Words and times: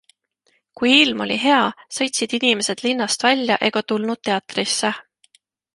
Kui 0.79 0.93
ilm 1.01 1.21
oli 1.25 1.37
hea, 1.43 1.59
sõitsid 1.99 2.35
inimesed 2.39 2.83
linnast 2.87 3.29
välja 3.29 3.61
ega 3.69 3.87
tulnud 3.93 4.27
teatrisse. 4.31 4.95